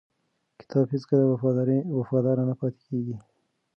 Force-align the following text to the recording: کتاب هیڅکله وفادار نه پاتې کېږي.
کتاب 0.59 0.85
هیڅکله 0.93 1.23
وفادار 1.99 2.37
نه 2.49 2.55
پاتې 2.59 2.79
کېږي. 2.87 3.15